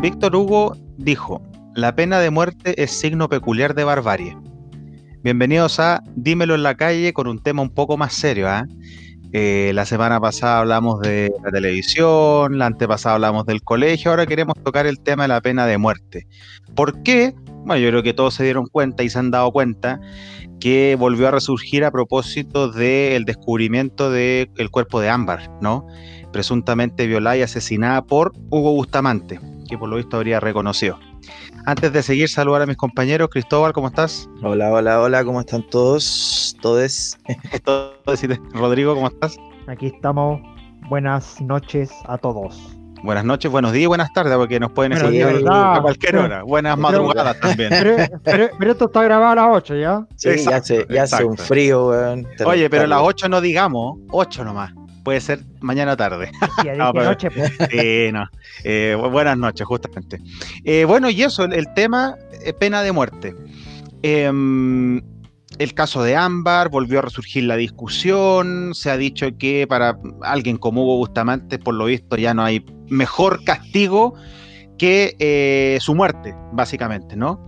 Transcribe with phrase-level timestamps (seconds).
[0.00, 1.42] Víctor Hugo dijo,
[1.74, 4.34] la pena de muerte es signo peculiar de barbarie.
[5.22, 8.48] Bienvenidos a Dímelo en la calle con un tema un poco más serio.
[8.48, 8.64] ¿ah?
[9.34, 14.54] Eh, la semana pasada hablamos de la televisión, la antepasada hablamos del colegio, ahora queremos
[14.64, 16.26] tocar el tema de la pena de muerte.
[16.74, 17.34] ¿Por qué?
[17.66, 20.00] Bueno, yo creo que todos se dieron cuenta y se han dado cuenta
[20.60, 25.86] que volvió a resurgir a propósito del descubrimiento del cuerpo de Ámbar, ¿no?
[26.32, 29.38] Presuntamente violada y asesinada por Hugo Bustamante,
[29.70, 30.98] que por lo visto habría reconocido.
[31.64, 33.28] Antes de seguir, saludar a mis compañeros.
[33.30, 34.28] Cristóbal, ¿cómo estás?
[34.42, 36.56] Hola, hola, hola, ¿cómo están todos?
[36.60, 37.16] Todes.
[38.52, 39.36] Rodrigo, ¿cómo estás?
[39.68, 40.40] Aquí estamos.
[40.88, 42.76] Buenas noches a todos.
[43.02, 46.42] Buenas noches, buenos días y buenas tardes, porque nos pueden seguir a cualquier hora.
[46.42, 47.70] Buenas madrugadas también.
[48.24, 50.06] Pero, esto está grabado a las 8, ¿ya?
[50.16, 50.56] Sí, ya,
[51.02, 52.26] hace, un frío, weón.
[52.44, 54.72] Oye, pero a las 8 no digamos, 8 nomás.
[55.04, 56.30] Puede ser mañana tarde.
[56.62, 57.52] Sí, no, noche, pues.
[58.12, 58.28] no.
[58.64, 60.20] Eh, buenas noches, justamente.
[60.64, 63.34] Eh, bueno, y eso, el, el tema, eh, pena de muerte.
[64.02, 64.30] Eh,
[65.58, 70.56] el caso de Ámbar, volvió a resurgir la discusión, se ha dicho que para alguien
[70.56, 74.14] como Hugo Bustamante, por lo visto, ya no hay mejor castigo
[74.78, 77.44] que su muerte, básicamente, ¿no?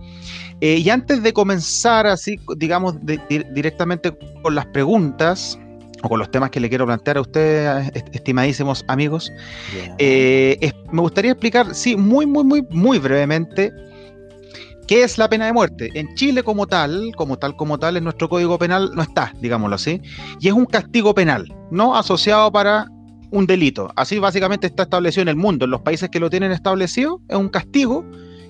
[0.61, 2.95] Y antes de comenzar así, digamos,
[3.27, 5.57] directamente con las preguntas
[6.03, 9.31] o con los temas que le quiero plantear a ustedes, estimadísimos amigos,
[9.97, 13.71] eh, me gustaría explicar, sí, muy, muy, muy, muy brevemente,
[14.87, 15.91] ¿Qué es la pena de muerte?
[15.93, 19.75] En Chile como tal, como tal, como tal, en nuestro código penal no está, digámoslo
[19.75, 20.01] así,
[20.41, 22.89] y es un castigo penal, no asociado para
[23.31, 23.91] un delito.
[23.95, 25.65] Así básicamente está establecido en el mundo.
[25.65, 28.05] En los países que lo tienen establecido, es un castigo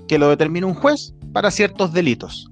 [0.08, 2.50] que lo determina un juez para ciertos delitos.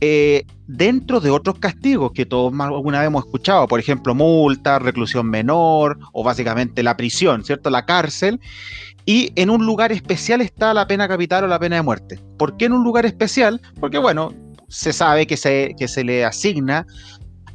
[0.00, 5.28] Eh, dentro de otros castigos que todos alguna vez hemos escuchado, por ejemplo, multa, reclusión
[5.28, 7.70] menor o básicamente la prisión, ¿cierto?
[7.70, 8.40] La cárcel,
[9.06, 12.18] y en un lugar especial está la pena capital o la pena de muerte.
[12.38, 13.60] ¿Por qué en un lugar especial?
[13.78, 14.32] Porque, bueno,
[14.68, 16.86] se sabe que se, que se le asigna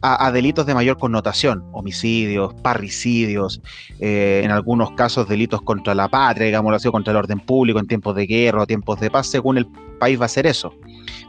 [0.02, 3.62] a, delitos de mayor connotación, homicidios, parricidios,
[4.00, 7.88] eh, en algunos casos delitos contra la patria, digámoslo así, contra el orden público en
[7.88, 9.68] tiempos de guerra o tiempos de paz, según el
[10.00, 10.74] país va a ser eso.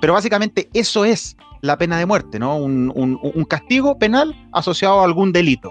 [0.01, 2.57] Pero básicamente eso es la pena de muerte, ¿no?
[2.57, 5.71] un castigo penal asociado a algún delito.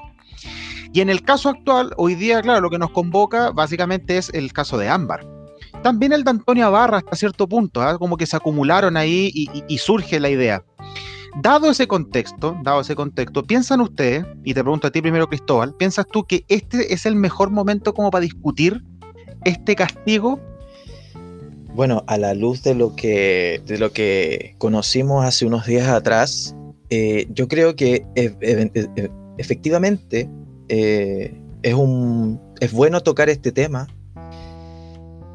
[0.92, 4.52] Y en el caso actual, hoy día, claro, lo que nos convoca básicamente es el
[4.54, 5.26] caso de Ámbar.
[5.84, 7.98] También el de Antonio Barra hasta cierto punto, ¿ah?
[7.98, 10.64] como que se acumularon ahí y, surge la idea.
[11.42, 15.76] Dado ese contexto, dado ese contexto, ¿piensan ustedes, y te pregunto a ti primero Cristóbal,
[15.76, 18.84] ¿piensas tú que este es el mejor momento como para discutir
[19.46, 20.40] este castigo?
[21.80, 26.54] Bueno, a la luz de lo que, de lo que conocimos hace unos días atrás,
[26.90, 30.30] eh, yo creo que e, e, e, efectivamente
[30.68, 33.88] eh, es, un, es bueno tocar este tema,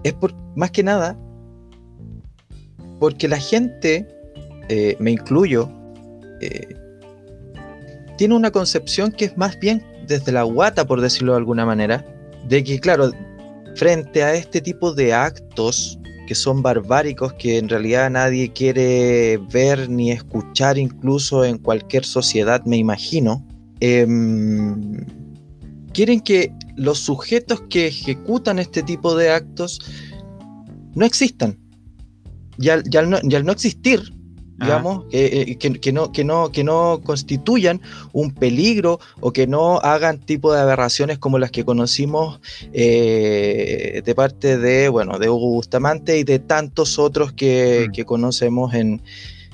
[0.02, 1.16] es por, más que nada
[3.00, 4.06] porque la gente,
[4.68, 5.70] eh, me incluyo,
[8.18, 12.04] tiene una concepción que es más bien desde la guata, por decirlo de alguna manera,
[12.46, 13.12] de que, claro,
[13.76, 19.88] frente a este tipo de actos que son barbáricos, que en realidad nadie quiere ver
[19.88, 23.46] ni escuchar incluso en cualquier sociedad, me imagino,
[23.80, 25.04] em,
[25.92, 29.80] quieren que los sujetos que ejecutan este tipo de actos
[30.94, 31.58] no existan.
[32.58, 34.00] Y al, no, existir,
[34.56, 37.80] digamos, eh, que, no, que, no, que no constituyan
[38.12, 42.40] un peligro o que no hagan tipo de aberraciones como las que conocimos
[42.72, 48.02] eh, de parte de, bueno, de Hugo Bustamante y de tantos otros que, mm.
[48.02, 49.02] conocemos en,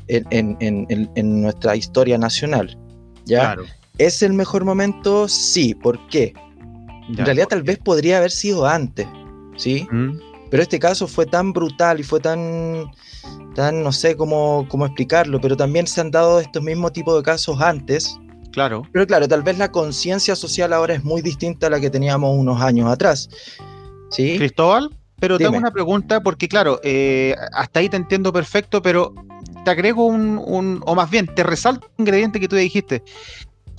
[0.09, 2.79] en, nuestra historia nacional.
[3.25, 3.55] ¿ya?
[3.55, 3.65] Claro.
[3.99, 5.29] ¿Es el mejor momento?
[5.29, 5.75] Sí.
[5.75, 6.35] ¿Por qué?
[7.19, 9.07] en realidad tal vez podría haber sido antes,
[9.57, 9.87] ¿sí?
[9.91, 10.30] Mm.
[10.51, 12.91] Pero este caso fue tan brutal y fue tan,
[13.55, 17.23] tan no sé cómo, cómo explicarlo, pero también se han dado estos mismos tipos de
[17.23, 18.19] casos antes.
[18.53, 18.83] Claro.
[18.93, 22.37] Pero claro, tal vez la conciencia social ahora es muy distinta a la que teníamos
[22.37, 23.29] unos años atrás.
[24.11, 24.39] ¿Sí?
[24.39, 24.91] Cristóbal,
[25.21, 29.15] pero tengo una pregunta porque claro, eh, hasta ahí te entiendo perfecto, pero
[29.65, 33.05] te agrego un, un, o más bien, te resalto un ingrediente que tú dijiste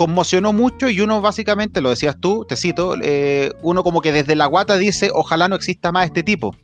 [0.02, 4.36] conmocionó mucho y uno básicamente, lo decías tú, te cito, eh, uno como que desde
[4.36, 6.56] la guata dice, ojalá no exista más este tipo,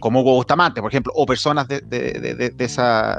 [0.00, 3.16] como Hugo Bustamante, por ejemplo, o personas de, de, esa...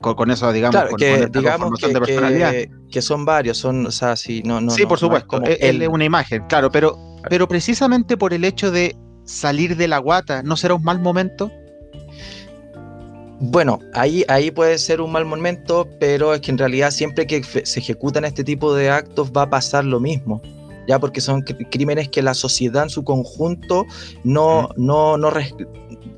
[0.00, 2.52] Con, eso, digamos, con, que, digamos que, de personalidad.
[2.90, 6.04] Que, son varios, son, o sea, sí, no, no Sí, por supuesto, él es una
[6.04, 6.98] imagen, claro, pero,
[7.28, 11.52] pero precisamente por el hecho de salir de la guata, ¿no será un mal momento?
[13.40, 17.42] Bueno, ahí, ahí puede ser un mal momento, pero es que en realidad siempre que
[17.44, 20.42] se ejecutan este tipo de actos va a pasar lo mismo,
[20.88, 23.86] ya porque son crímenes que la sociedad en su conjunto
[24.24, 25.32] no, no, no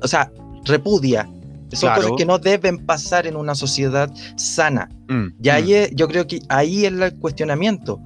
[0.01, 0.31] o sea,
[0.65, 1.29] repudia.
[1.73, 4.89] Son cosas que no deben pasar en una sociedad sana.
[5.07, 5.95] Mm, y ahí mm.
[5.95, 8.01] yo creo que ahí es el cuestionamiento.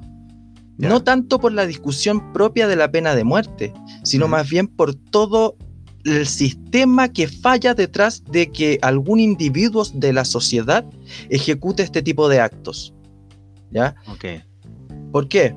[0.78, 3.74] No tanto por la discusión propia de la pena de muerte,
[4.04, 5.56] sino más bien por todo
[6.06, 10.86] el sistema que falla detrás de que algún individuo de la sociedad
[11.30, 12.94] ejecute este tipo de actos.
[13.72, 13.96] ¿Ya?
[14.08, 14.26] Ok.
[15.12, 15.56] ¿Por qué?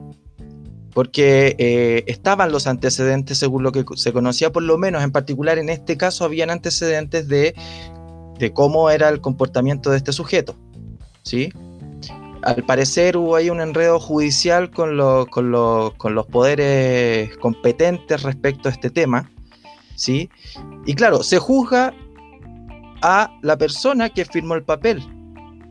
[0.93, 5.59] Porque eh, estaban los antecedentes según lo que se conocía, por lo menos en particular
[5.59, 7.55] en este caso habían antecedentes de,
[8.39, 10.57] de cómo era el comportamiento de este sujeto.
[11.23, 11.51] ¿Sí?
[12.43, 14.97] al parecer hubo ahí un enredo judicial con,
[15.27, 19.31] con, los poderes competentes respecto a este tema,
[19.99, 20.31] ¿sí?
[20.87, 21.93] Y claro, se juzga
[23.03, 25.03] a la persona que firmó el papel,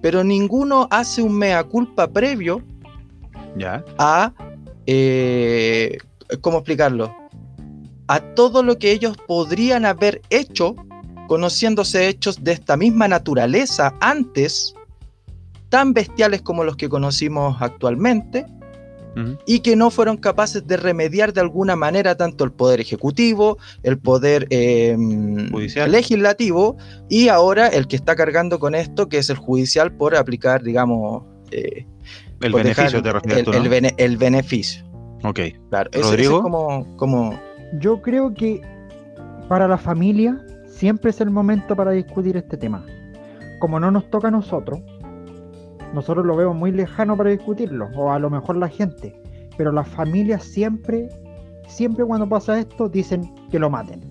[0.02, 2.62] pero ninguno hace un mea culpa previo
[3.58, 3.84] ¿Ya?
[3.98, 4.34] a,
[4.86, 5.98] eh,
[6.42, 7.16] ¿cómo explicarlo?
[8.08, 10.76] A todo lo que ellos podrían haber hecho
[11.28, 14.74] conociéndose hechos de esta misma naturaleza antes
[15.70, 18.46] tan bestiales como los que conocimos actualmente
[19.46, 23.98] y que no fueron capaces de remediar de alguna manera tanto el poder ejecutivo, el
[23.98, 25.50] poder em,
[25.88, 26.78] legislativo
[27.10, 31.24] y ahora el que está cargando con esto, que es el judicial por aplicar, digamos,
[31.52, 31.86] eh,
[32.42, 33.02] el beneficio,
[33.98, 34.86] el, beneficio.
[35.24, 35.40] Ok.
[35.70, 36.42] Claro, Rodrigo.
[36.44, 37.40] como, como...
[37.80, 38.62] Yo creo que
[39.48, 42.86] para la familia siempre es el momento para discutir este tema.
[43.60, 44.80] Como no nos toca a nosotros,
[45.94, 49.20] nosotros lo vemos muy lejano para discutirlo, o a lo mejor la gente,
[49.58, 51.10] pero las familias siempre,
[51.68, 54.02] siempre cuando pasa esto dicen que lo maten.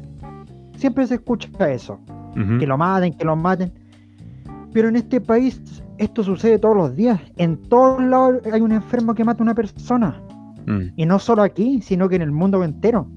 [0.77, 1.99] Siempre se escucha eso,
[2.59, 3.73] que lo maten, que lo maten.
[4.73, 7.21] Pero en este país esto sucede todos los días.
[7.37, 10.21] En todos lados hay un enfermo que mata a una persona.
[10.67, 10.89] Mm.
[10.97, 13.09] Y no solo aquí, sino que en el mundo entero.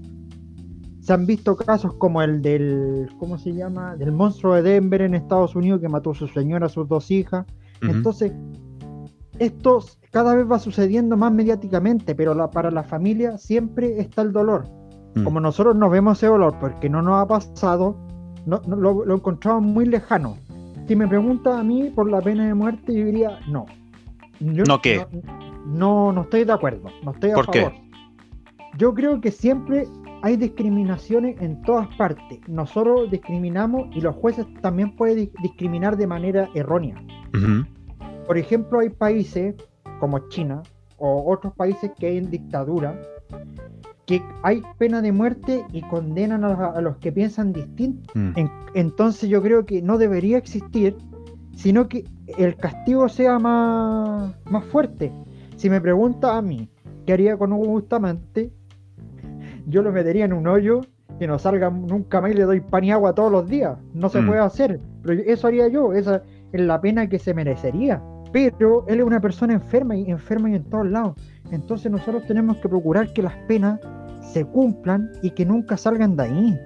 [1.02, 3.96] Se han visto casos como el del, ¿cómo se llama?
[3.96, 7.10] Del monstruo de Denver en Estados Unidos que mató a su señora, a sus dos
[7.10, 7.46] hijas.
[7.82, 8.32] Entonces,
[9.40, 14.68] esto cada vez va sucediendo más mediáticamente, pero para la familia siempre está el dolor.
[15.16, 15.24] Mm.
[15.24, 17.96] Como nosotros no vemos ese dolor porque no nos ha pasado,
[18.46, 20.38] no, lo, encontramos muy lejano.
[20.88, 23.66] Si me pregunta a mí por la pena de muerte, yo diría no.
[24.40, 25.06] ¿No qué?
[25.66, 26.90] No, no, estoy de acuerdo.
[27.04, 27.70] No estoy a ¿Por Qué?
[28.78, 29.88] Yo creo que siempre
[30.22, 32.40] hay discriminaciones en todas partes.
[32.48, 36.96] Nosotros discriminamos y los jueces también pueden discriminar de manera errónea.
[38.26, 39.56] Por ejemplo, hay países
[40.00, 40.62] como China
[40.98, 43.00] o otros países que hay en dictadura
[44.10, 48.12] que hay pena de muerte y condenan a, los que piensan distinto.
[48.16, 48.34] Mm.
[48.74, 50.98] entonces yo creo que no debería existir,
[51.56, 52.06] sino que
[52.40, 55.12] el castigo sea más, más fuerte.
[55.58, 56.70] Si me pregunta a mí
[57.06, 58.52] qué haría con un Bustamante,
[59.68, 60.82] yo lo metería en un hoyo
[61.20, 63.78] que no salga nunca más y le doy pan y agua todos los días.
[63.94, 64.26] No se mm.
[64.26, 64.80] puede hacer.
[65.04, 65.94] Pero eso haría yo.
[65.94, 68.02] Esa la pena que se merecería.
[68.32, 71.16] Pero él es una persona enferma y enferma y en todos lados.
[71.52, 73.80] Entonces nosotros tenemos que procurar que las penas
[74.34, 76.60] se cumplan y que nunca salgan de ahí.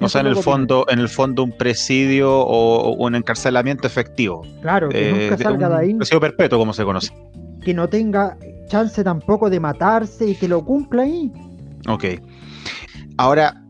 [0.00, 4.42] O sea, en el fondo, en el fondo un presidio o, un encarcelamiento efectivo.
[4.62, 5.94] Claro, que nunca salga de ahí.
[5.94, 7.12] Presidio perpetuo, como se conoce.
[7.62, 8.38] Que no tenga
[8.68, 11.30] chance tampoco de matarse y que lo cumpla ahí.
[11.86, 12.04] Ok.
[13.18, 13.62] Ahora,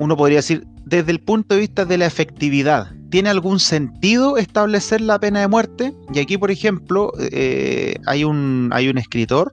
[0.00, 5.00] uno podría decir, desde el punto de vista de la efectividad, ¿tiene algún sentido establecer
[5.00, 5.94] la pena de muerte?
[6.14, 9.52] Y aquí, por ejemplo, eh, hay, un, hay un escritor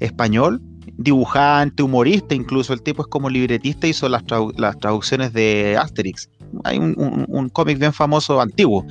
[0.00, 0.60] español,
[0.98, 6.28] dibujante, humorista, incluso el tipo es como libretista, hizo las, traducciones de Asterix.
[6.64, 8.84] Hay un, cómic bien famoso antiguo.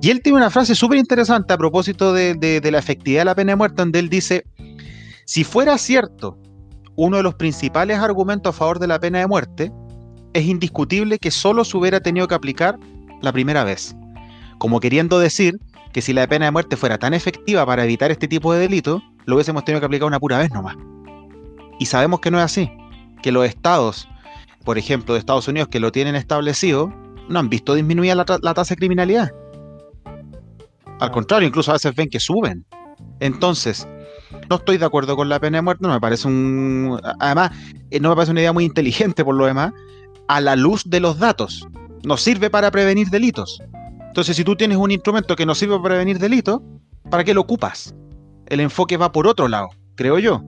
[0.00, 3.52] Y él tiene una frase súper interesante a propósito de la efectividad de la pena
[3.52, 4.44] de muerte, donde él dice,
[5.24, 6.38] si fuera cierto
[6.96, 9.72] uno de los principales argumentos a favor de la pena de muerte,
[10.32, 12.78] es indiscutible que solo se hubiera tenido que aplicar
[13.22, 13.96] la primera vez,
[14.58, 15.58] como queriendo decir
[15.92, 19.02] que si la pena de muerte fuera tan efectiva para evitar este tipo de delitos,
[19.24, 20.76] lo hubiésemos tenido que aplicar una pura vez nomás.
[21.78, 22.70] Y sabemos que no es así,
[23.22, 24.08] que los estados,
[24.64, 26.92] por ejemplo, de Estados Unidos que lo tienen establecido,
[27.28, 29.30] no han visto disminuir la, la tasa de criminalidad.
[31.00, 32.64] Al contrario, incluso a veces ven que suben.
[33.20, 33.86] Entonces,
[34.48, 37.00] no estoy de acuerdo con la pena de muerte, no me parece un...
[37.20, 37.52] Además,
[37.90, 39.72] eh, no me parece una idea muy inteligente por lo demás,
[40.28, 41.66] a la luz de los datos.
[42.06, 43.60] No sirve para prevenir delitos.
[44.06, 46.60] Entonces, si tú tienes un instrumento que no sirve para prevenir delitos,
[47.10, 47.96] ¿para qué lo ocupas?
[48.46, 50.40] El enfoque va por otro lado, creo yo.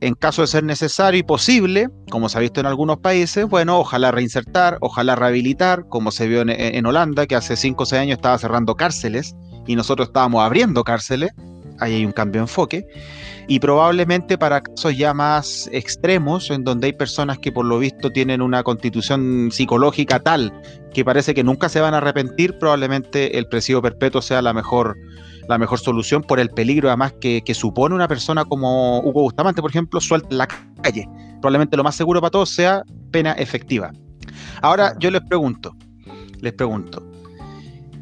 [0.00, 3.78] En caso de ser necesario y posible, como se ha visto en algunos países, bueno,
[3.78, 8.16] ojalá reinsertar, ojalá rehabilitar, como se vio en, Holanda, que hace 5 o 6 años
[8.16, 9.36] estaba cerrando cárceles
[9.68, 11.30] y nosotros estábamos abriendo cárceles
[11.80, 12.86] ahí hay un cambio de enfoque.
[13.46, 18.10] Y probablemente para casos ya más extremos, en donde hay personas que por lo visto
[18.10, 20.52] tienen una constitución psicológica tal
[20.92, 24.96] que parece que nunca se van a arrepentir, probablemente el presidio perpetuo sea la mejor,
[25.48, 29.70] la mejor solución por el peligro además que, supone una persona como Hugo Bustamante, por
[29.70, 30.48] ejemplo, suelta en la
[30.82, 31.08] calle.
[31.40, 33.92] Probablemente lo más seguro para todos sea pena efectiva.
[34.60, 35.74] Ahora yo les pregunto,
[36.40, 37.02] les pregunto,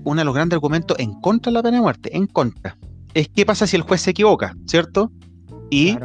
[0.05, 2.77] uno de los grandes argumentos en contra de la pena de muerte, en contra,
[3.17, 5.11] es qué pasa si el juez se equivoca, ¿cierto?
[5.71, 5.97] Y,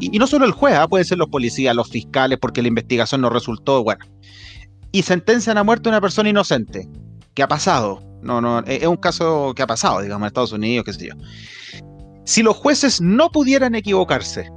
[0.00, 0.88] y, no solo el juez, ¿ah?
[0.88, 4.04] pueden ser los policías, los fiscales, porque la investigación no resultó, bueno.
[4.90, 6.88] Y sentencian a muerte a una persona inocente.
[7.34, 8.02] ¿Qué ha pasado?
[8.20, 11.06] No, no, e, es un caso que ha pasado, digamos, en Estados Unidos, qué sé
[11.06, 11.14] yo.
[12.24, 14.50] Si los jueces no pudieran equivocarse,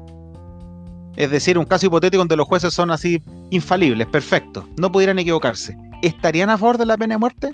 [1.16, 5.78] es decir, un caso hipotético donde los jueces son así infalibles, perfectos, no pudieran equivocarse,
[6.02, 7.52] ¿estarían a favor de la pena de muerte?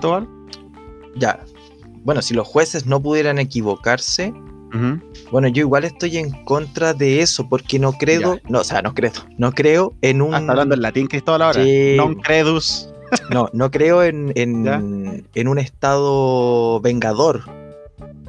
[0.00, 0.26] ¿Tobal?
[1.16, 1.38] Ya.
[2.02, 4.32] Bueno, si los jueces no pudieran equivocarse,
[5.30, 8.94] bueno, yo igual estoy en contra de eso, porque no creo, no, o sea, no
[8.94, 10.34] creo, no creo en un...
[10.34, 11.62] Ah, hablando en latín, Cristóbal, ahora.
[11.96, 12.86] Non credus.
[13.28, 17.42] No, no creo en, en, un estado vengador.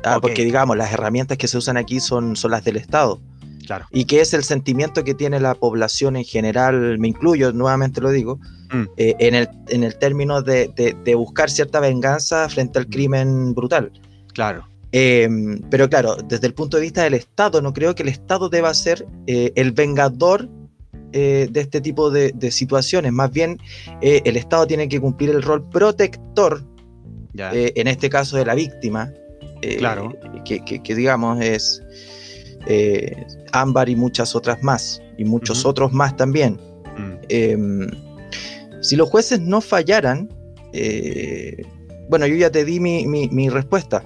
[0.03, 3.21] Ah, porque digamos, las herramientas que se usan aquí son, son las del Estado.
[3.65, 3.85] Claro.
[3.91, 8.09] Y que es el sentimiento que tiene la población en general, me incluyo, nuevamente lo
[8.09, 8.39] digo,
[8.71, 8.83] mm.
[8.97, 10.71] eh, en, el, en el término de,
[11.03, 12.89] de, buscar cierta venganza frente al mm.
[12.89, 13.91] crimen brutal.
[14.33, 14.71] Claro.
[14.91, 18.49] Em, pero claro, desde el punto de vista del Estado, no creo que el Estado
[18.49, 20.49] deba ser eh, el vengador
[21.13, 23.13] eh, de este tipo de, situaciones.
[23.13, 23.57] Más bien,
[24.01, 26.63] eh, el Estado tiene que cumplir el rol protector,
[27.33, 29.13] en este caso de la víctima,
[29.77, 30.13] claro.
[30.43, 31.81] que, digamos es
[33.51, 36.59] Ámbar y muchas otras más, y muchos otros más también.
[36.97, 37.13] Mm.
[37.29, 37.87] Em,
[38.81, 40.29] si los jueces no fallaran,
[42.09, 44.03] bueno, yo ya te di mi respuesta.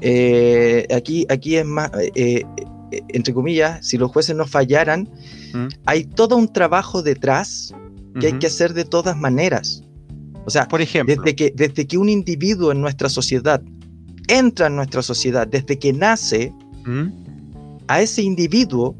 [0.00, 2.44] Eh, aquí, aquí es más, eh,
[2.92, 5.08] eh, entre comillas, si los jueces no fallaran,
[5.52, 5.66] mm.
[5.86, 7.74] hay todo un trabajo detrás
[8.20, 9.82] que hay que hacer de todas maneras.
[10.44, 13.62] O sea, por ejemplo, desde que, desde que un individuo en nuestra sociedad
[14.26, 16.52] entra en nuestra sociedad, desde que nace,
[16.84, 17.08] mm.
[17.88, 18.96] A ese individuo,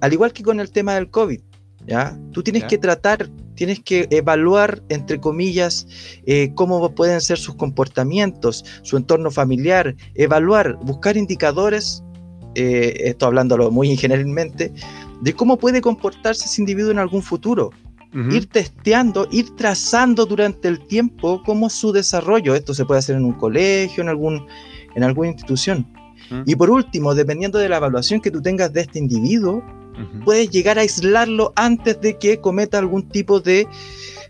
[0.00, 1.40] al igual que con el tema del COVID,
[1.86, 2.18] ¿ya?
[2.32, 5.88] Tú tienes que tratar tienes que evaluar, entre comillas,
[6.26, 12.04] eh, cómo pueden ser sus comportamientos, su entorno familiar, evaluar, buscar indicadores,
[12.54, 14.72] eh, esto hablándolo muy generalmente,
[15.20, 17.70] de cómo puede comportarse ese individuo en algún futuro.
[18.30, 23.26] Ir testeando, ir trazando durante el tiempo cómo su desarrollo, esto se puede hacer en
[23.26, 24.46] un colegio, en, algún,
[24.94, 25.86] en alguna institución.
[26.44, 29.62] Y por último, dependiendo de la evaluación que tú tengas de este individuo,
[30.24, 33.66] puedes llegar a aislarlo antes de que cometa algún tipo de,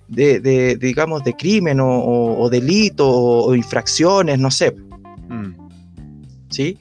[0.09, 4.75] de, digamos, de crimen o, delito o, infracciones, no sé.
[5.29, 5.55] Mm.
[6.51, 6.79] ¿Sí?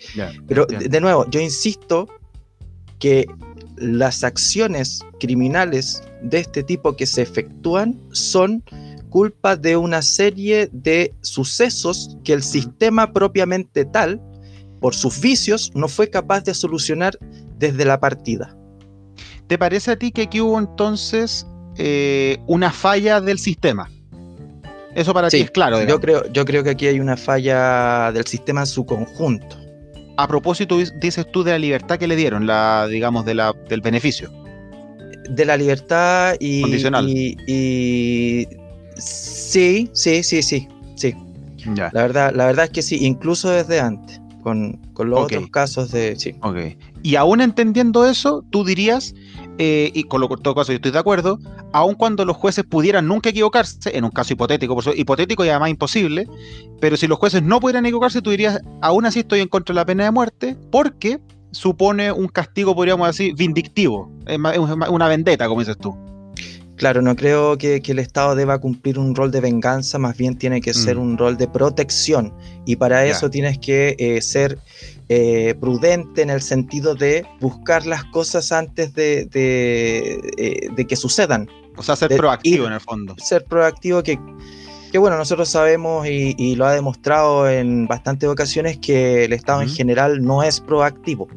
[0.47, 2.07] Pero de nuevo, yo insisto
[2.99, 3.25] que
[3.77, 8.63] las acciones criminales de este tipo que se efectúan son
[9.09, 14.21] culpa de una serie de sucesos que el sistema propiamente tal,
[14.79, 17.17] por sus vicios, no fue capaz de solucionar
[17.57, 18.55] desde la partida.
[19.47, 21.45] ¿Te parece a ti que aquí hubo entonces
[21.77, 23.89] eh, una falla del sistema?
[24.95, 25.83] Eso para ti es claro.
[25.83, 29.57] Yo creo, yo creo que aquí hay una falla del sistema en su conjunto.
[30.17, 33.81] A propósito, dices tú de la libertad que le dieron, la, digamos, de la, del
[33.81, 34.31] beneficio.
[35.29, 36.61] De la libertad y.
[36.61, 37.09] Condicional.
[37.09, 38.47] Y,
[38.95, 40.67] sí, sí, sí, sí.
[40.95, 41.13] sí.
[41.75, 46.15] La, verdad, la verdad es que sí, incluso desde antes, con, los otros casos de.
[46.17, 46.35] Sí.
[46.43, 46.77] Ok.
[47.01, 49.15] Y aún entendiendo eso, tú dirías
[49.57, 51.39] eh, y con lo todo caso yo estoy de acuerdo,
[51.73, 55.49] aun cuando los jueces pudieran nunca equivocarse, en un caso hipotético, por eso, hipotético y
[55.49, 56.27] además imposible,
[56.79, 59.77] pero si los jueces no pudieran equivocarse, tú dirías, aún así estoy en contra de
[59.77, 61.19] la pena de muerte, porque
[61.51, 65.97] supone un castigo, podríamos decir, vindictivo, es una vendetta, como dices tú.
[66.75, 70.59] Claro, no creo que, el Estado deba cumplir un rol de venganza, más bien tiene
[70.59, 71.01] que ser mm.
[71.01, 72.33] un rol de protección.
[72.65, 74.59] Y para eso tienes que eh, ser
[75.07, 79.29] eh, prudente en el sentido de buscar las cosas antes de,
[80.37, 81.47] eh, que sucedan.
[81.77, 83.15] O sea, ser proactivo en el fondo.
[83.17, 84.19] Ser proactivo que,
[84.91, 89.69] que bueno, nosotros sabemos y, lo ha demostrado en bastantes ocasiones que el Estado en
[89.69, 91.29] general no es proactivo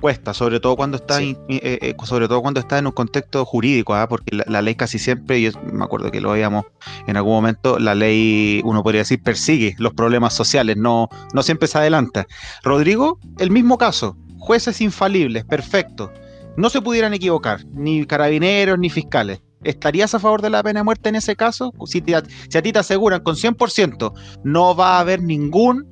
[0.00, 3.94] cuesta, sobre todo cuando está eh, eh, sobre todo cuando está en un contexto jurídico,
[3.94, 4.08] ¿ah?
[4.08, 6.64] porque la, ley casi siempre, y me acuerdo que lo veíamos
[7.06, 11.68] en algún momento, la ley, uno podría decir, persigue los problemas sociales, no, no siempre
[11.68, 12.26] se adelanta.
[12.62, 16.12] Rodrigo, el mismo caso, jueces infalibles, perfecto,
[16.56, 19.42] no se pudieran equivocar, ni carabineros ni fiscales.
[19.62, 21.74] ¿Estarías a favor de la pena de muerte en ese caso?
[21.84, 22.02] Si,
[22.48, 25.86] si a ti te aseguran con 100%, no va a haber ningún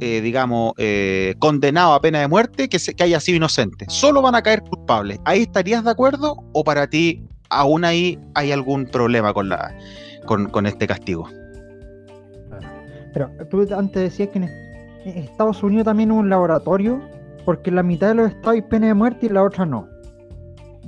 [0.00, 3.86] eh, digamos, eh, condenado a pena de muerte que, que haya sido inocente.
[3.88, 5.18] Solo van a caer culpables.
[5.24, 9.74] ¿Ahí estarías de acuerdo o para ti aún ahí hay algún problema con, la,
[10.26, 11.28] con, este castigo?
[13.12, 14.50] Pero tú antes decías que en
[15.04, 17.00] Estados Unidos también es un laboratorio
[17.44, 19.88] porque en la mitad de los estados hay pena de muerte y la otra no.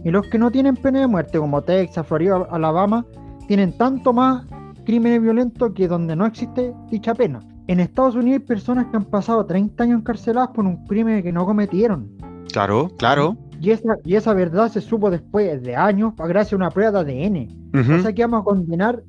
[0.05, 3.05] Y los que no tienen pena de muerte, como Texas, Florida, Alabama,
[3.49, 4.45] tienen tanto más
[4.85, 7.41] crímenes violentos que donde no existe dicha pena.
[7.69, 11.33] En Estados Unidos hay personas que han pasado 30 años encarceladas por un crimen que
[11.33, 12.09] no cometieron.
[12.53, 13.37] Claro, claro.
[13.61, 17.27] Y esa, y esa verdad se supo después de años gracias a una prueba de
[17.27, 17.99] ADN.
[17.99, 19.03] O sea que vamos a condenar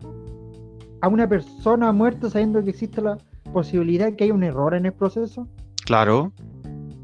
[1.02, 3.18] a una persona muerta sabiendo que existe la
[3.54, 5.48] posibilidad de que haya un error en el proceso.
[5.86, 6.32] Claro.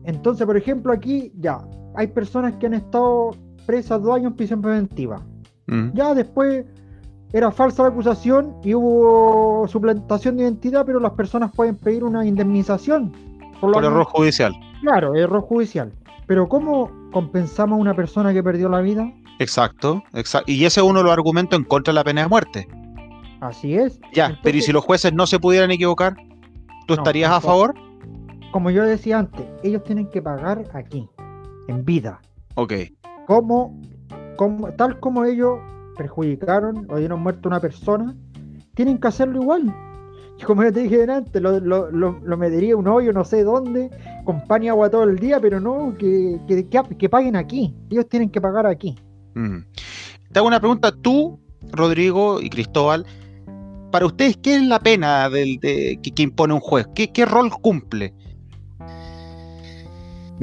[0.04, 1.60] Entonces, por ejemplo, aquí ya
[1.96, 3.32] hay personas que han estado
[3.66, 5.22] presas dos años en prisión preventiva.
[5.68, 5.94] Mm.
[5.94, 6.66] Ya después
[7.34, 12.26] era falsa la acusación y hubo suplantación de identidad, pero las personas pueden pedir una
[12.26, 13.12] indemnización.
[13.60, 14.54] Por, error judicial.
[14.82, 15.92] Claro, error judicial.
[16.28, 19.12] Pero ¿cómo compensamos a una persona que perdió la vida?
[19.40, 20.52] Exacto, exacto.
[20.52, 22.68] Y ese es uno de los argumentos en contra de la pena de muerte.
[23.42, 24.00] Así es.
[24.14, 26.16] Ya, pero ¿y si los jueces no se pudieran equivocar?
[26.88, 27.74] ¿Tú estarías a favor?
[28.52, 31.10] Como yo decía antes, ellos tienen que pagar aquí,
[31.68, 32.22] en vida.
[32.56, 32.74] Ok.
[33.26, 33.82] Como,
[34.36, 35.60] como, tal como ellos
[35.98, 38.16] perjudicaron o dieron muerte a una persona,
[38.76, 39.74] tienen que hacerlo igual.
[40.40, 43.90] Y como ya te dije antes, lo, lo, lo, metería un hoyo no sé dónde,
[44.24, 47.76] con pan y agua todo el día, pero no, que, que, paguen aquí.
[47.90, 48.96] Ellos tienen que pagar aquí.
[49.36, 49.60] Mm.
[50.32, 51.40] Te hago una pregunta, tú,
[51.72, 53.06] Rodrigo y Cristóbal,
[53.92, 56.88] para ustedes, ¿qué es la pena del, de, que, impone un juez?
[56.96, 58.14] ¿Qué, ¿Qué rol cumple?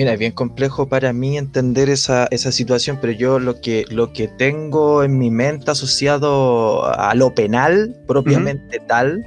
[0.00, 4.28] Mira, es bien complejo para mí entender esa, situación, pero yo lo que, lo que
[4.28, 9.22] tengo en mi mente asociado a lo penal, propiamente tal,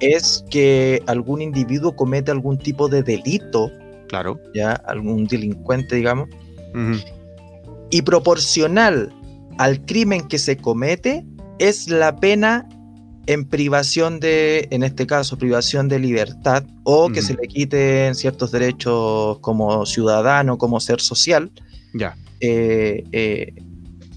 [0.00, 3.70] es que algún individuo comete algún tipo de delito.
[4.08, 4.40] Claro.
[4.54, 6.28] Ya, algún delincuente, digamos.
[7.90, 9.14] Y proporcional
[9.58, 11.24] al crimen que se comete
[11.60, 12.68] es la pena
[13.28, 18.50] en privación de, en este caso, privación de libertad o que se le quiten ciertos
[18.52, 21.52] derechos como ciudadano, como ser social.
[21.92, 22.16] Ya.
[22.40, 23.54] Eh, eh,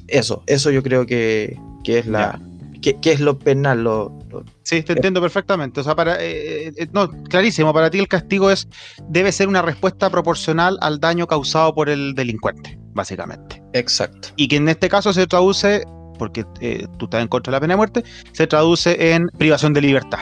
[0.07, 2.39] eso, eso yo creo que, es la...
[2.81, 3.83] Que, es lo penal.
[3.83, 4.17] Lo,
[4.63, 5.81] sí, te entiendo perfectamente.
[5.81, 8.69] O sea, para, eh, no, clarísimo, para ti el castigo es
[9.09, 13.61] debe ser una respuesta proporcional al daño causado por el delincuente, básicamente.
[13.73, 14.29] Exacto.
[14.37, 15.83] Y que en este caso se traduce
[16.21, 19.73] porque eh, tú estás en contra de la pena de muerte, se traduce en privación
[19.73, 20.19] de libertad.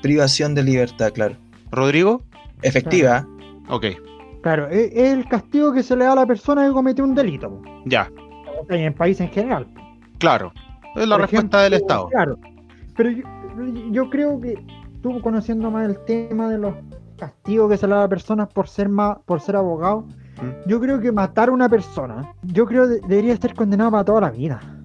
[0.00, 1.36] Privación de libertad, claro.
[1.70, 2.22] ¿Rodrigo?
[2.62, 3.28] Efectiva.
[3.68, 3.84] Ok.
[4.40, 7.60] Claro, es, el castigo que se le da a la persona que cometió un delito.
[7.84, 8.10] Ya.
[8.70, 9.66] En el país en general.
[10.16, 10.50] Claro.
[10.94, 12.08] Es la respuesta del Estado.
[12.08, 12.38] Claro.
[12.96, 13.10] Pero
[13.90, 14.54] yo, creo que
[15.02, 16.74] tú conociendo más el tema de los
[17.18, 20.06] castigos que se le da a personas por ser más, por ser abogado,
[20.40, 20.70] mm.
[20.70, 24.20] yo creo que matar a una persona, yo creo que debería ser condenado para toda
[24.22, 24.75] la vida.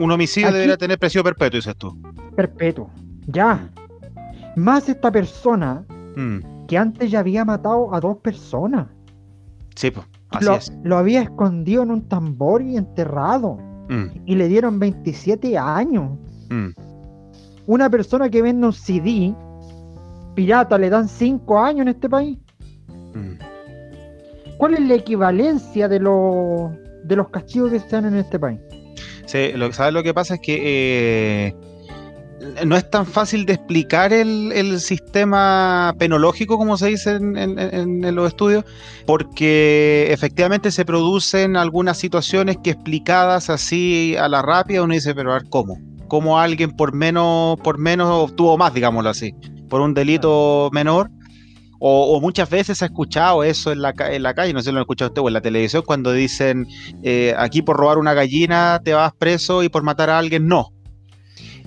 [0.00, 1.94] Un homicidio debería tener presión perpetuo, dices tú.
[2.34, 2.90] Perpetuo.
[3.26, 3.70] Ya.
[4.56, 5.84] Más esta persona
[6.16, 6.66] mm.
[6.66, 8.88] que antes ya había matado a dos personas.
[9.76, 10.06] Sí, pues.
[10.30, 10.72] Así lo, es.
[10.84, 13.58] lo había escondido en un tambor y enterrado.
[13.90, 14.06] Mm.
[14.24, 16.18] Y le dieron 27 años.
[16.48, 16.68] Mm.
[17.66, 19.34] Una persona que vende un CD
[20.34, 22.38] pirata le dan 5 años en este país.
[24.56, 26.70] ¿Cuál es la equivalencia de, los
[27.04, 28.60] de los castigos que se dan en este país?
[29.56, 30.34] Lo, ¿Sabes lo que pasa?
[30.34, 31.54] Es que eh,
[32.64, 38.64] no es tan fácil de explicar el, sistema penológico, como se dice en, los estudios,
[39.06, 45.32] porque efectivamente se producen algunas situaciones que explicadas así a la rápida uno dice, pero
[45.32, 45.78] a ver, ¿cómo?
[46.08, 49.34] ¿Cómo alguien por menos, por menos obtuvo más, digámoslo así,
[49.68, 51.10] por un delito menor?
[51.82, 54.82] O, muchas veces se ha escuchado eso en la, calle, no sé si lo han
[54.82, 56.66] escuchado usted o en la televisión, cuando dicen
[57.02, 60.74] eh, aquí por robar una gallina te vas preso y por matar a alguien no.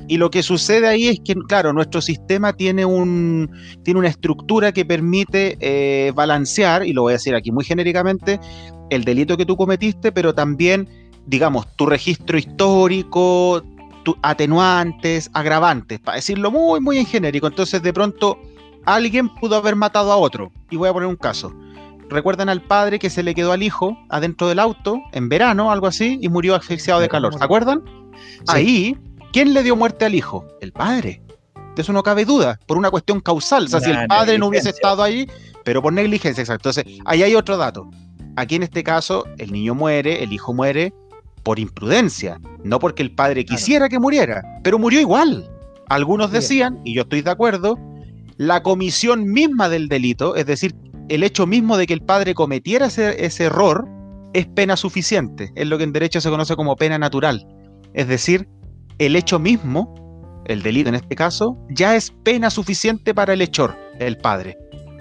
[0.07, 3.49] Y lo que sucede ahí es que, claro, nuestro sistema tiene, un,
[3.83, 8.39] tiene una estructura que permite eh, balancear, y lo voy a decir aquí muy genéricamente,
[8.89, 10.89] el delito que tú cometiste, pero también,
[11.25, 13.63] digamos, tu registro histórico,
[14.03, 17.47] tu atenuantes, agravantes, para decirlo muy, muy en genérico.
[17.47, 18.37] Entonces, de pronto
[18.85, 20.51] alguien pudo haber matado a otro.
[20.69, 21.53] Y voy a poner un caso.
[22.09, 25.87] Recuerdan al padre que se le quedó al hijo adentro del auto en verano, algo
[25.87, 27.33] así, y murió asfixiado de calor.
[27.37, 27.83] ¿Se acuerdan?
[28.47, 28.97] Ahí,
[29.31, 30.45] ¿quién le dio muerte al hijo?
[30.61, 31.21] El padre.
[31.75, 33.65] De eso no cabe duda, por una cuestión causal.
[33.65, 35.27] O sea, si el padre no hubiese estado ahí,
[35.63, 36.69] pero por negligencia, exacto.
[36.69, 37.89] Entonces, ahí hay otro dato.
[38.35, 40.93] Aquí en este caso, el niño muere, el hijo muere
[41.41, 45.49] por imprudencia, no porque el padre quisiera que muriera, pero murió igual.
[45.89, 47.77] Algunos decían, y yo estoy de acuerdo,
[48.37, 50.75] la comisión misma del delito, es decir,
[51.09, 53.87] el hecho mismo de que el padre cometiera ese, error,
[54.33, 55.51] es pena suficiente.
[55.55, 57.45] Es lo que en derecho se conoce como pena natural.
[57.93, 58.47] Es decir,
[58.97, 63.75] el hecho mismo, el delito en este caso, ya es pena suficiente para el hechor,
[63.99, 64.57] el padre.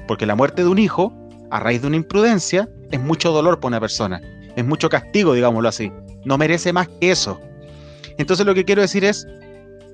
[0.06, 1.12] Porque la muerte de un hijo,
[1.50, 4.20] a raíz de una imprudencia, es mucho dolor para una persona.
[4.56, 5.90] Es mucho castigo, digámoslo así.
[6.24, 7.40] No merece más que eso.
[8.18, 9.26] Entonces lo que quiero decir es,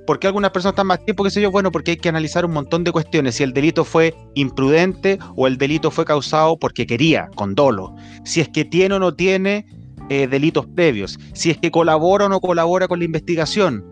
[0.08, 1.50] ¿Por qué algunas personas están más tiempo, que sé yo?
[1.50, 3.34] Bueno, porque hay que analizar un montón de cuestiones.
[3.34, 7.94] Si el delito fue imprudente o el delito fue causado porque quería, con dolo.
[8.24, 9.66] Si es que tiene o no tiene
[10.08, 11.18] eh, delitos previos.
[11.34, 13.84] Si es que colabora o no colabora con la investigación.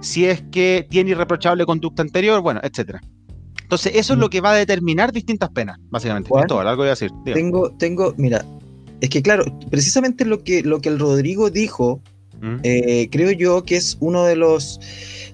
[0.00, 3.00] Si es que tiene irreprochable conducta anterior, bueno, etcétera.
[3.62, 6.30] Entonces, eso es lo que va a determinar distintas penas, básicamente.
[6.34, 7.12] algo voy a decir.
[7.24, 8.44] Tengo, tengo, mira,
[9.00, 12.02] es que claro, precisamente lo que, lo que el Rodrigo dijo,
[12.40, 12.56] ¿Mm?
[12.62, 14.80] eh, creo yo que es uno de los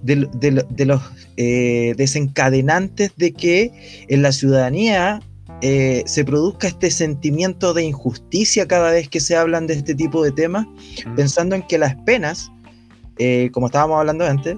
[0.03, 1.03] de, los
[1.37, 5.21] eh, desencadenantes de que en la ciudadanía
[5.63, 10.23] eh, se produzca este sentimiento de injusticia cada vez que se hablan de este tipo
[10.23, 10.67] de temas,
[11.17, 12.51] pensando en que las penas,
[13.53, 14.57] como estábamos hablando antes,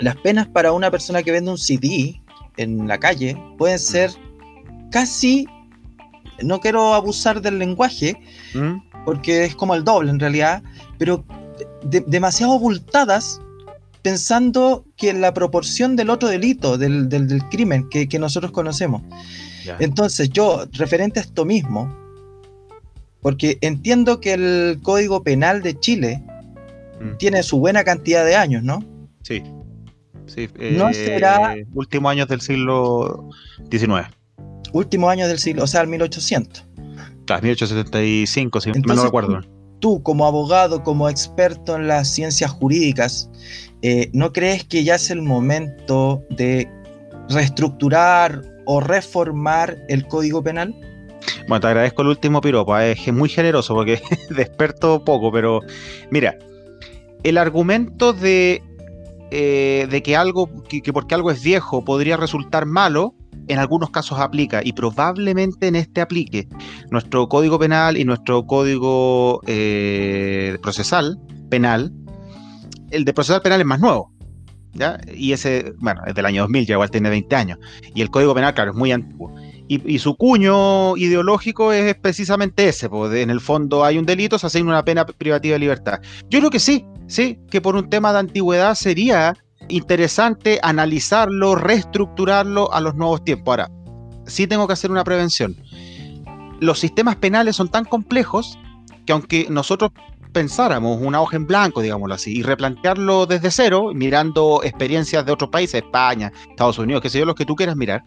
[0.00, 2.20] las penas para una persona que vende un CD
[2.56, 4.10] en la calle pueden ser
[4.90, 5.46] casi,
[6.42, 8.16] no quiero abusar del lenguaje,
[9.08, 10.62] porque es como el doble en realidad,
[10.98, 11.24] pero
[11.82, 13.40] demasiado abultadas
[14.02, 19.00] pensando que la proporción del otro delito, del, crimen que, nosotros conocemos.
[19.78, 21.90] Entonces, yo, referente a esto mismo,
[23.22, 26.22] porque entiendo que el Código Penal de Chile
[27.00, 27.16] mm.
[27.16, 28.84] tiene su buena cantidad de años, ¿no?
[29.22, 29.42] Sí.
[30.26, 31.56] sí no eh, será.
[31.72, 33.30] Últimos años del siglo
[33.70, 34.14] XIX.
[34.74, 36.68] Últimos años del siglo, o sea, el 1800.
[37.28, 39.42] Claro, 1875, si no recuerdo.
[39.80, 43.30] Tú, como abogado, como experto en las ciencias jurídicas,
[43.82, 46.66] eh, ¿no crees que ya es el momento de
[47.28, 50.74] reestructurar o reformar el Código Penal?
[51.46, 55.60] Bueno, te agradezco el último piropo, eh, es muy generoso porque de experto poco, pero
[56.10, 56.38] mira,
[57.24, 58.62] el argumento de,
[59.30, 63.14] eh, de que algo, que, porque algo es viejo podría resultar malo,
[63.48, 66.48] en algunos casos aplica y probablemente en este aplique.
[66.90, 69.40] Nuestro código penal y nuestro código
[70.62, 71.18] procesal
[71.50, 71.92] penal
[72.90, 74.12] el de procesal penal es más nuevo.
[74.72, 74.98] ¿ya?
[75.14, 77.58] Y ese, bueno, es del año 2000, ya igual tiene 20 años.
[77.94, 79.34] Y el Código Penal, claro, es muy antiguo.
[79.70, 84.46] Y, su cuño ideológico es precisamente ese, pues en el fondo hay un delito, se
[84.46, 86.00] asigna una pena privativa de libertad.
[86.30, 89.34] Yo creo que sí, sí, que por un tema de antigüedad sería
[89.68, 93.52] interesante analizarlo, reestructurarlo a los nuevos tiempos.
[93.52, 93.70] Ahora,
[94.26, 95.56] sí tengo que hacer una prevención.
[96.60, 98.58] Los sistemas penales son tan complejos
[99.06, 99.90] que aunque nosotros
[100.32, 105.50] pensáramos una hoja en blanco, digámoslo así, y replantearlo desde cero, mirando experiencias de otros
[105.50, 108.02] países, España, Estados Unidos, qué sé yo, los que tú quieras mirar,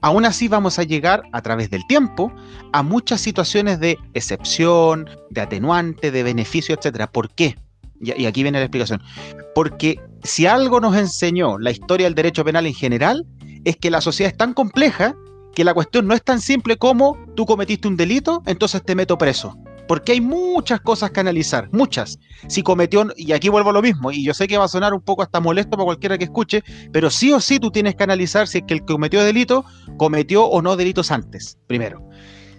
[0.00, 2.32] aún así vamos a llegar a través del tiempo
[2.72, 7.06] a muchas situaciones de excepción, de atenuante, de beneficio, etcétera.
[7.06, 7.56] ¿Por qué?
[8.00, 9.00] Y, aquí viene la explicación.
[9.54, 13.26] Porque si algo nos enseñó la historia del derecho penal en general,
[13.64, 15.14] es que la sociedad es tan compleja
[15.54, 19.16] que la cuestión no es tan simple como tú cometiste un delito, entonces te meto
[19.16, 19.56] preso
[19.86, 22.18] porque hay muchas cosas que analizar, muchas.
[22.48, 24.94] Si cometió, y aquí vuelvo a lo mismo, y yo sé que va a sonar
[24.94, 28.04] un poco hasta molesto para cualquiera que escuche, pero sí o sí tú tienes que
[28.04, 29.64] analizar si es que el que cometió delito
[29.96, 32.08] cometió o no delitos antes, primero.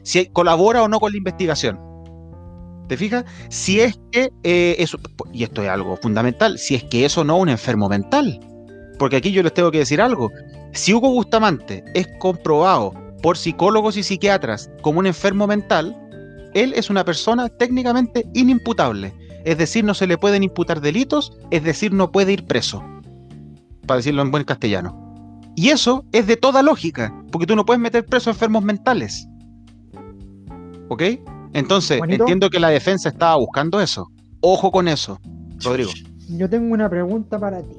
[0.03, 1.79] Si colabora o no con la investigación.
[2.87, 3.25] ¿Te fijas?
[3.49, 4.99] Si es que eh, eso,
[5.33, 8.39] y esto es algo fundamental, si es que eso no es un enfermo mental.
[8.99, 10.31] Porque aquí yo les tengo que decir algo.
[10.73, 15.95] Si Hugo Bustamante es comprobado por psicólogos y psiquiatras como un enfermo mental,
[16.53, 19.13] él es una persona técnicamente inimputable.
[19.43, 22.83] Es decir, no se le pueden imputar delitos, es decir, no puede ir preso.
[23.85, 25.01] Para decirlo en buen castellano.
[25.55, 29.27] Y eso es de toda lógica, porque tú no puedes meter preso a enfermos mentales.
[30.89, 31.03] ¿Ok?
[31.55, 34.11] Entonces, entiendo que la defensa estaba buscando eso.
[34.41, 35.19] Ojo con eso,
[35.63, 35.91] Rodrigo.
[36.29, 37.75] Yo tengo una pregunta para ti.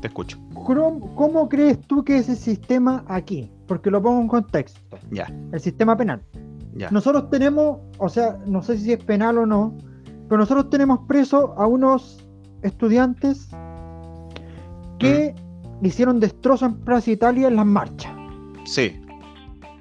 [0.00, 0.36] Te escucho.
[0.52, 3.50] ¿Cómo, crees tú que es el sistema aquí?
[3.68, 4.98] Porque lo pongo en contexto.
[5.12, 5.32] Ya.
[5.52, 6.20] El sistema penal.
[6.90, 9.76] Nosotros tenemos, o sea, no sé si es penal o no,
[10.28, 12.18] pero nosotros tenemos presos a unos
[12.62, 13.48] estudiantes
[14.98, 15.34] que
[15.80, 15.86] mm.
[15.86, 18.12] hicieron destrozos en Plaza Italia en las marchas.
[18.64, 19.00] Sí.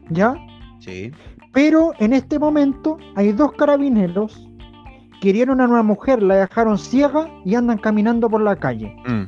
[0.09, 0.35] ¿Ya?
[0.79, 1.11] Sí.
[1.53, 4.47] Pero en este momento hay dos carabineros
[5.19, 8.95] que hirieron a una mujer, la dejaron ciega y andan caminando por la calle.
[9.07, 9.23] Mm.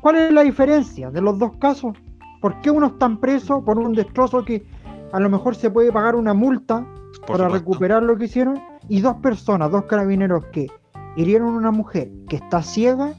[0.00, 1.96] ¿Cuál es la diferencia de los dos casos?
[2.40, 4.64] ¿Por qué uno está preso por un destrozo que
[5.12, 6.86] a lo mejor se puede pagar una multa
[7.26, 8.60] para recuperar lo que hicieron.
[8.88, 10.68] Y dos personas, dos carabineros que
[11.16, 13.14] hirieron a una mujer que está ciega,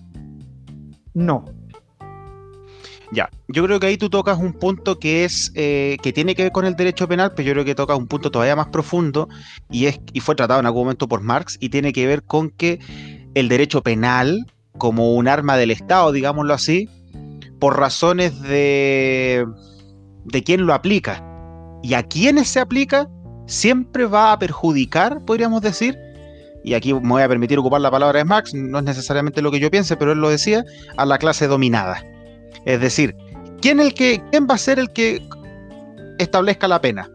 [1.13, 1.45] no.
[3.11, 6.43] Ya, yo creo que ahí tú tocas un punto que es eh, que tiene que
[6.43, 9.29] ver con el derecho penal, pero yo creo que tocas un punto todavía más profundo
[9.71, 12.49] y es y fue tratado en algún momento por Marx y tiene que ver con
[12.49, 12.79] que
[13.33, 14.45] el derecho penal
[14.77, 16.89] como un arma del Estado, digámoslo así,
[17.59, 19.45] por razones de
[20.25, 21.23] de quién lo aplica
[21.83, 23.07] y a quiénes se aplica,
[23.45, 25.97] siempre va a perjudicar, podríamos decir,
[26.65, 29.51] y aquí me voy a permitir ocupar la palabra de Marx, no es necesariamente lo
[29.51, 30.65] que yo piense, pero él lo decía,
[30.97, 32.03] a la clase dominada.
[32.67, 33.15] Es decir,
[33.61, 35.25] ¿quién, el que, ¿quién va a ser el que
[36.19, 37.09] establezca la pena?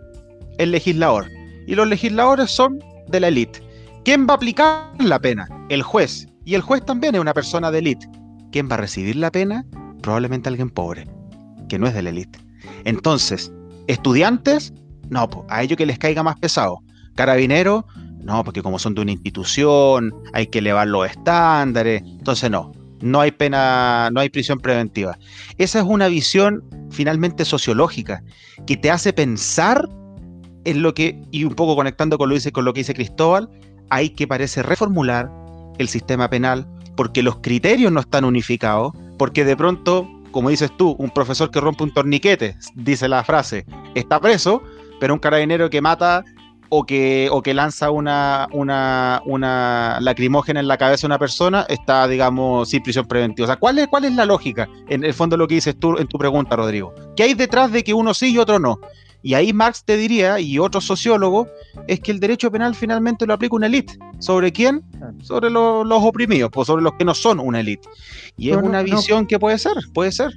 [0.56, 1.28] El legislador.
[1.66, 3.62] Y los legisladores son de la élite.
[4.02, 5.46] ¿Quién va a aplicar la pena?
[5.68, 6.26] El juez.
[6.46, 8.08] Y el juez también es una persona de élite.
[8.50, 9.66] ¿Quién va a recibir la pena?
[10.00, 11.06] Probablemente alguien pobre,
[11.68, 12.38] que no es de la élite.
[12.84, 13.52] Entonces,
[13.88, 14.72] estudiantes,
[15.10, 16.78] no, a ellos que les caiga más pesado.
[17.14, 17.84] Carabineros,
[18.22, 22.02] no, porque como son de una institución, hay que elevar los estándares.
[22.06, 25.18] Entonces, no no hay pena, no hay prisión preventiva.
[25.58, 28.22] Esa es una visión finalmente sociológica
[28.66, 29.88] que te hace pensar
[30.64, 33.48] en lo que, y un poco conectando con lo, que dice Cristóbal,
[33.90, 35.30] hay que parece reformular
[35.78, 40.94] el sistema penal porque los criterios no están unificados, porque de pronto, como dices tú,
[40.98, 44.62] un profesor que rompe un torniquete, dice la frase, está preso,
[45.00, 46.24] pero un carabinero que mata
[46.74, 51.66] o que, o que lanza una, una, una lacrimógena en la cabeza de una persona,
[51.68, 53.44] está, digamos, sin prisión preventiva.
[53.44, 54.66] O sea, ¿cuál es, ¿cuál es la lógica?
[54.88, 56.94] En el fondo lo que dices tú en tu pregunta, Rodrigo.
[57.14, 58.80] ¿Qué hay detrás de que uno sí y otro no?
[59.20, 61.46] Y ahí Marx te diría, y otro sociólogo,
[61.88, 63.98] es que el derecho penal finalmente lo aplica una élite.
[64.18, 64.82] ¿Sobre quién?
[65.20, 67.86] Sobre los oprimidos, pues sobre los que no son una élite.
[68.38, 70.32] Y es una visión que puede ser, puede ser.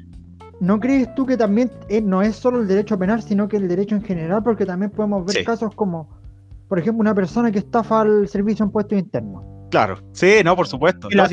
[0.60, 3.70] ¿No crees tú que también eh, no es solo el derecho penal, sino que el
[3.70, 4.44] derecho en general?
[4.44, 6.25] Porque también podemos ver casos como
[6.68, 9.44] por ejemplo, una persona que estafa al servicio de impuestos internos.
[9.72, 11.10] Claro, sí, no, por supuesto.
[11.12, 11.28] la,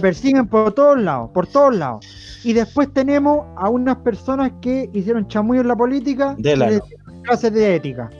[0.00, 2.06] persiguen, por todos lados, por todos lados.
[2.44, 6.80] Y después tenemos a unas personas que hicieron chamullo en la política de la
[7.22, 8.10] clases de ética.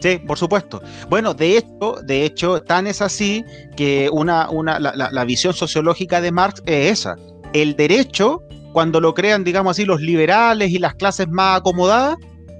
[0.00, 0.82] Sí, por supuesto.
[1.08, 3.44] Bueno, de hecho, de hecho, tan es así
[3.76, 7.16] que una, una, la, la, visión sociológica de Marx es esa.
[7.52, 8.42] El derecho,
[8.72, 12.16] cuando lo crean, digamos así, los liberales y las clases más acomodadas,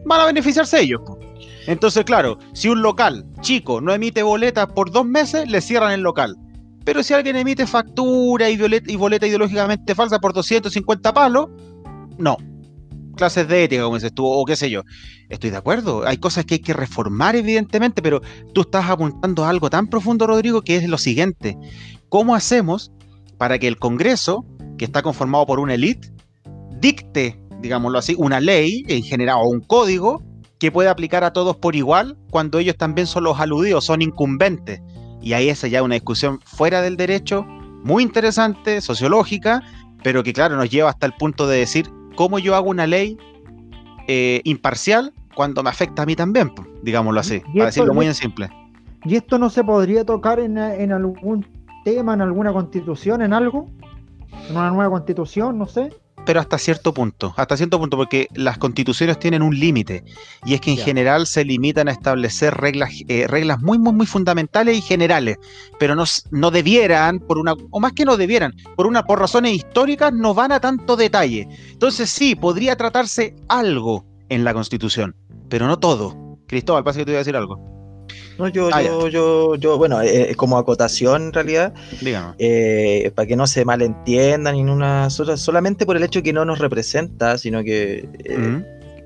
[0.06, 1.00] van a beneficiarse ellos.
[1.66, 6.00] Entonces, claro, si un local chico no emite boletas por dos meses, le cierran el
[6.00, 6.36] local.
[6.84, 8.56] Pero si alguien emite factura y,
[8.96, 11.48] boleta, ideológicamente falsa por 250 palos,
[12.16, 12.36] no.
[13.16, 14.82] Clases de ética, como dices tú, o qué sé yo.
[15.28, 16.06] Estoy de acuerdo.
[16.06, 18.20] Hay cosas que hay que reformar, evidentemente, pero
[18.52, 21.58] tú estás apuntando a algo tan profundo, Rodrigo, que es lo siguiente.
[22.08, 22.92] ¿Cómo hacemos
[23.36, 24.44] para que el Congreso,
[24.78, 26.12] que está conformado por una élite,
[26.80, 30.22] dicte, digámoslo así, una ley en general o un código
[30.58, 34.80] que puede aplicar a todos por igual cuando ellos también son los aludidos, son incumbentes.
[35.20, 37.44] Y ahí esa ya una discusión fuera del derecho,
[37.82, 39.62] muy interesante, sociológica,
[40.02, 43.18] pero que claro, nos lleva hasta el punto de decir cómo yo hago una ley
[44.08, 48.48] eh, imparcial cuando me afecta a mí también, digámoslo así, para decirlo muy en simple.
[49.04, 51.46] ¿Y esto no se podría tocar en, en algún
[51.84, 53.66] tema, en alguna constitución, en algo?
[54.48, 55.58] ¿En una nueva constitución?
[55.58, 55.90] No sé
[56.26, 60.04] pero hasta cierto punto, hasta cierto punto, porque las constituciones tienen un límite,
[60.44, 64.06] y es que en general se limitan a establecer reglas, eh, reglas muy, muy, muy
[64.06, 65.38] fundamentales y generales,
[65.78, 69.52] pero no, no debieran, por una, o más que no debieran, por una, por razones
[69.52, 71.48] históricas, no van a tanto detalle.
[71.70, 75.14] Entonces sí, podría tratarse algo en la constitución,
[75.48, 76.38] pero no todo.
[76.48, 77.75] Cristóbal, parece que te voy a decir algo.
[78.38, 81.72] No, yo, ah, yo, yo, yo, bueno, eh, como acotación en realidad,
[82.38, 86.58] eh, para que no se malentiendan ni una solamente por el hecho que no nos
[86.58, 88.62] representa, sino que eh,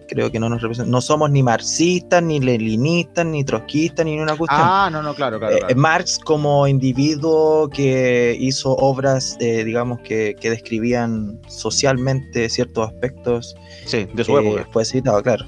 [0.08, 0.90] creo que no nos representa.
[0.90, 4.60] No somos ni marxistas, ni leninistas, ni trotskistas, ni una cuestión.
[4.64, 5.56] Ah, no, no, claro, claro.
[5.76, 13.54] Marx como individuo que hizo obras, digamos, que, que, describían socialmente ciertos aspectos.
[13.86, 14.66] Sí, de su época.
[14.72, 15.46] Fue citado, claro.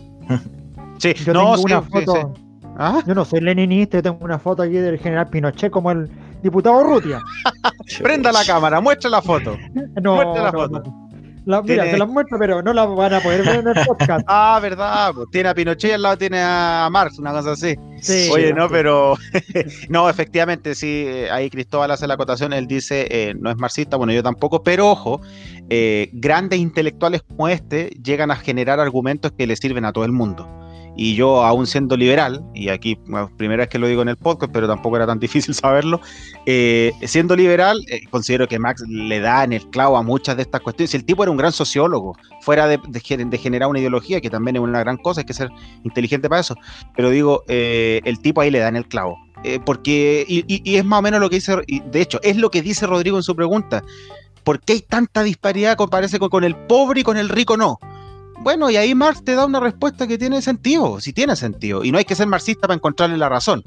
[0.99, 2.35] Sí, yo no, tengo una foto.
[2.79, 3.03] ¿Ah?
[3.07, 6.11] Yo no soy leninista, yo tengo una foto aquí del general Pinochet como el
[6.43, 7.23] diputado Rutia.
[8.03, 9.57] Prenda la cámara, muestra la foto.
[10.03, 10.83] No, muestra la foto.
[11.65, 14.25] mira, te la muestro, pero no la van a poder ver en el podcast.
[14.29, 15.13] ah, verdad.
[15.15, 17.77] Pues, tiene a Pinochet y al lado tiene a Marx, una cosa así.
[18.01, 19.17] Sí, Oye, no, pero.
[19.91, 21.07] no, efectivamente, sí.
[21.31, 22.55] Ahí Cristóbal hace la acotación.
[22.55, 25.21] Él dice, eh, no es marxista, bueno, yo tampoco, pero ojo,
[25.69, 30.13] eh, grandes intelectuales como este llegan a generar argumentos que le sirven a todo el
[30.13, 30.62] mundo
[30.97, 32.99] y yo aún siendo liberal, y aquí
[33.37, 36.01] primera vez que lo digo en el podcast, pero tampoco era tan difícil saberlo,
[36.47, 40.43] eh, siendo liberal, eh, considero que Max le da en el clavo a muchas de
[40.43, 40.95] estas cuestiones.
[40.95, 42.81] El tipo era un gran sociólogo, fuera de,
[43.39, 45.51] generar una ideología, que también es una gran cosa, hay que ser
[45.85, 46.57] inteligente para eso,
[46.97, 49.19] pero digo, eh, el tipo ahí le da en el clavo.
[49.65, 52.63] porque, y, y, es más o menos lo que dice, de hecho, es lo que
[52.63, 53.83] dice Rodrigo en su pregunta
[54.45, 57.79] ¿Por qué hay tanta disparidad con el pobre y con el rico no?
[58.43, 61.85] Bueno, y ahí Marx te da una respuesta que tiene sentido, si tiene sentido.
[61.85, 63.63] Y no hay que ser marxista para encontrarle la razón,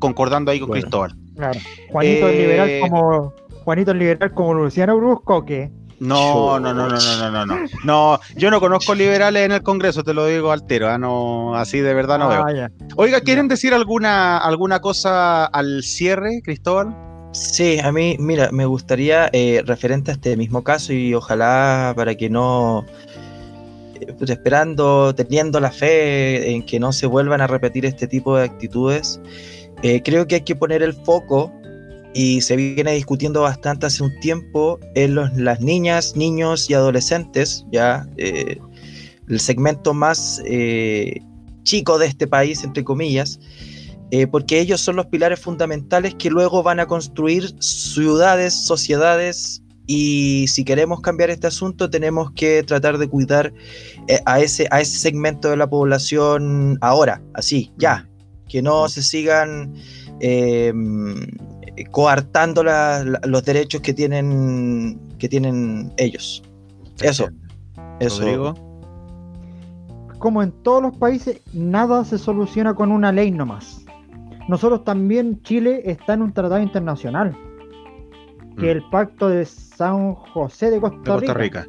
[0.00, 1.14] concordando ahí con Cristóbal.
[1.36, 1.60] Claro.
[1.90, 3.32] Juanito es liberal eh, como
[3.64, 8.20] Juanito liberal como Luciano Brusco, que no, no, no, no, no, no, no, no.
[8.36, 10.98] yo no conozco liberales en el Congreso, te lo digo altero, ¿ah?
[10.98, 12.44] no, así de verdad no veo.
[12.44, 16.92] Ah, Oiga, ¿quieren decir alguna, alguna cosa al cierre, Cristóbal?
[17.30, 22.16] Sí, a mí, mira, me gustaría, eh, referente a este mismo caso y ojalá para
[22.16, 23.21] que no, eh,
[24.18, 28.44] pues, esperando, teniendo la fe en que no se vuelvan a repetir este tipo de
[28.44, 29.20] actitudes,
[29.82, 31.52] eh, creo que hay que poner el foco
[32.14, 38.06] y se viene discutiendo bastante hace un tiempo en las niñas, niños y adolescentes, ya
[38.16, 38.58] eh,
[39.28, 41.20] el segmento más eh,
[41.62, 43.40] chico de este país, entre comillas,
[44.30, 50.64] porque ellos son los pilares fundamentales que luego van a construir ciudades, sociedades, y si
[50.64, 53.52] queremos cambiar este asunto tenemos que tratar de cuidar
[54.26, 58.08] a, ese, a ese segmento de la población ahora, así, ya,
[58.48, 59.74] que no se sigan
[60.20, 60.72] eh,
[61.90, 66.42] coartando los derechos que tienen, que tienen ellos.
[67.00, 67.28] Eso.
[68.00, 68.54] Eso.
[70.18, 73.84] Como en todos los países, nada se soluciona con una ley nomás.
[74.48, 77.36] Nosotros también, Chile está en un tratado internacional,
[78.56, 78.76] que mm.
[78.76, 81.66] el Pacto de San José de Costa, Rica,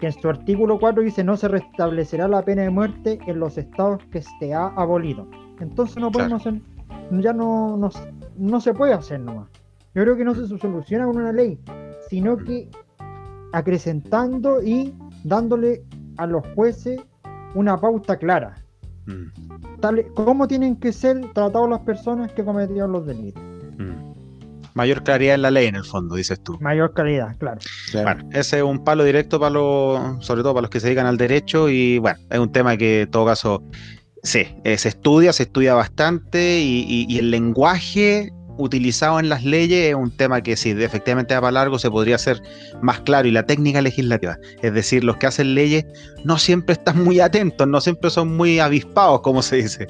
[0.00, 3.56] que en su artículo 4 dice no se restablecerá la pena de muerte en los
[3.58, 5.26] estados que se ha abolido.
[5.60, 6.44] Entonces no podemos
[7.10, 7.90] ya no, no,
[8.36, 9.48] no se puede hacer nomás.
[9.94, 11.58] Yo creo que no se soluciona con una ley,
[12.08, 12.68] sino que
[13.52, 15.84] acrecentando y dándole
[16.18, 17.00] a los jueces
[17.54, 18.54] una pauta clara.
[19.06, 19.80] Mm.
[19.80, 23.42] Tal, ¿Cómo tienen que ser tratados las personas que cometieron los delitos?
[24.76, 26.58] Mayor claridad en la ley, en el fondo, dices tú.
[26.60, 27.58] Mayor claridad, claro.
[27.92, 31.06] Bueno, ese es un palo directo para los, sobre todo para los que se dedican
[31.06, 33.62] al derecho, y bueno, es un tema que en todo caso
[34.26, 39.94] Sí, eh, se estudia, se estudia bastante y, el lenguaje utilizado en las leyes es
[39.94, 42.42] un tema que si efectivamente va para largo se podría hacer
[42.82, 45.84] más claro y la técnica legislativa, es decir, los que hacen leyes
[46.24, 49.86] no siempre están muy atentos, no siempre son muy avispados, como se dice.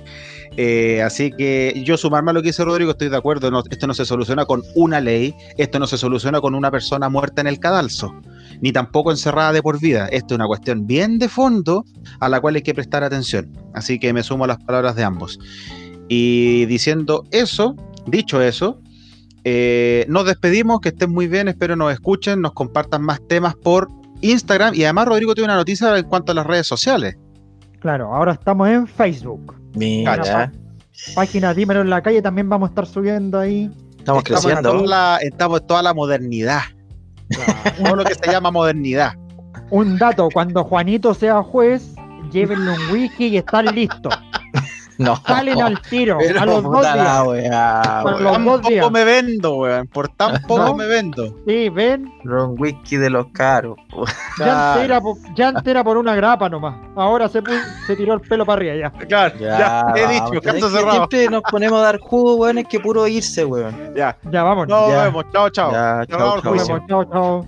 [0.59, 3.94] Eh, así que yo sumarme a lo que dice Rodrigo, estoy de acuerdo, esto no
[3.94, 7.59] se soluciona con una ley, esto no se soluciona con una persona muerta en el
[7.59, 8.14] cadalso
[8.61, 10.09] ni tampoco encerrada de por vida.
[10.09, 11.85] Esto es una cuestión bien de fondo
[12.20, 13.52] a la cual hay que prestar atención.
[13.74, 15.38] Así que me sumo a las palabras de ambos.
[16.09, 17.74] Y diciendo eso,
[18.07, 18.81] dicho eso,
[19.45, 23.88] eh, nos despedimos, que estén muy bien, espero nos escuchen, nos compartan más temas por
[24.21, 27.16] Instagram y además Rodrigo tiene una noticia en cuanto a las redes sociales.
[27.81, 29.55] Claro, ahora estamos en Facebook.
[29.75, 30.51] Mira.
[31.14, 33.71] Página Dímelo en la calle también vamos a estar subiendo ahí.
[33.99, 34.85] Estamos, creciendo.
[35.21, 36.62] estamos en toda la modernidad.
[37.85, 39.12] Todo lo que se llama modernidad.
[39.71, 41.95] Un dato, cuando Juanito sea juez,
[42.31, 44.14] llévenle un wiki y están listos.
[44.98, 45.16] No.
[45.26, 46.18] Salen al tiro.
[46.40, 48.02] a los dos días.
[48.02, 49.87] por tan poco me vendo, weón.
[49.88, 51.35] Por tan poco me vendo.
[51.46, 52.12] Sí, ven.
[52.24, 53.76] Ron whisky de los caros.
[54.38, 55.00] Ya entera,
[55.35, 56.76] ya entera por una grapa nomás.
[56.96, 57.42] Ahora se,
[57.87, 58.92] se tiró el pelo para arriba ya.
[59.06, 61.06] Claro, ya, he dicho, caso cerrado.
[61.09, 63.94] Siempre nos ponemos a dar jugo, weón, es que puro irse, weón.
[63.94, 64.16] Ya.
[64.30, 64.66] Ya, vamos.
[64.66, 65.24] Nos vemos.
[65.32, 65.70] Chao, chao.
[65.70, 66.87] chao, chao.
[66.88, 67.46] chao, chao.